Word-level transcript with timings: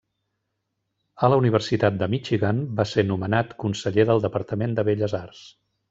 A 1.27 1.29
la 1.33 1.37
Universitat 1.41 1.99
de 2.01 2.09
Michigan 2.15 2.63
va 2.81 2.87
ser 2.95 3.07
nomenat 3.13 3.55
conseller 3.67 4.11
del 4.13 4.27
departament 4.29 4.79
de 4.81 4.91
belles 4.93 5.19
arts. 5.25 5.49